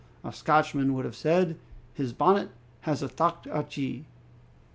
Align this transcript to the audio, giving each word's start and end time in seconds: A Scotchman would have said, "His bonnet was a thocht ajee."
A 0.23 0.33
Scotchman 0.33 0.95
would 0.95 1.05
have 1.05 1.15
said, 1.15 1.59
"His 1.93 2.11
bonnet 2.11 2.49
was 2.87 3.03
a 3.03 3.07
thocht 3.07 3.45
ajee." 3.45 4.05